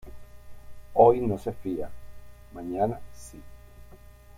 [0.95, 1.87] Hoy no se fía,
[2.53, 3.39] mañana sí